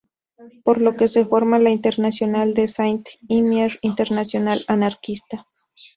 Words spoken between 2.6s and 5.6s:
Saint-Imier Internacional anarquista.